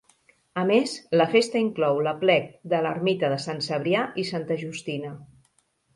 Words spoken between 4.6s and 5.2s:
Justina.